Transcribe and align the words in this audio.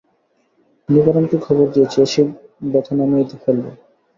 নিবারণকে 0.89 1.37
খবর 1.45 1.65
দিয়েছি, 1.73 1.97
এসেই 2.05 2.27
ব্যথা 2.71 2.93
নামিয়ে 2.97 3.25
ফেলবে। 3.43 3.69